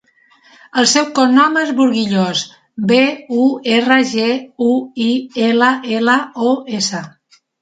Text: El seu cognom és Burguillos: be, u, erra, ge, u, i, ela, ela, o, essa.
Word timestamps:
El 0.83 0.85
seu 0.91 1.03
cognom 1.17 1.59
és 1.63 1.73
Burguillos: 1.79 2.41
be, 2.93 3.01
u, 3.43 3.45
erra, 3.75 3.99
ge, 4.13 4.31
u, 4.69 4.71
i, 5.05 5.11
ela, 5.51 5.71
ela, 6.01 6.19
o, 6.51 6.57
essa. 6.81 7.05